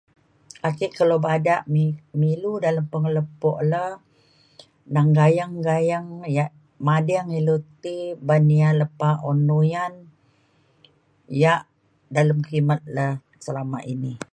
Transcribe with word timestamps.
ake 0.67 0.87
kelo 0.95 1.15
bada 1.25 1.55
me 1.73 1.83
me 2.19 2.27
ilu 2.35 2.51
dalem 2.65 2.85
pengelepo 2.93 3.51
le 3.71 3.85
nang 4.93 5.09
gayeng 5.17 5.53
gayeng 5.67 6.07
yak 6.37 6.51
mading 6.85 7.27
ilu 7.39 7.55
ti 7.83 7.95
ban 8.27 8.45
ya 8.59 8.69
lepa 8.79 9.09
un 9.31 9.39
uyan 9.59 9.93
yak 11.41 11.61
dalem 12.15 12.39
kimet 12.49 12.81
le 12.95 13.07
selama 13.43 13.79
ini 13.93 14.13